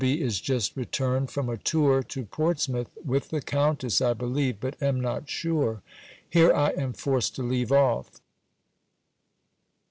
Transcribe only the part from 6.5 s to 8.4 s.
I am forced to leave off.